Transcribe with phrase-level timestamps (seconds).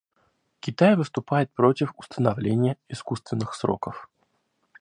[0.61, 4.09] Китай выступает против установления искусственных сроков.